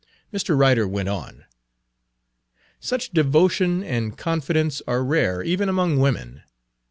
[0.33, 0.57] Mr.
[0.57, 1.43] Ryder went on:
[2.79, 6.41] "Such devotion and confidence are rare even among women.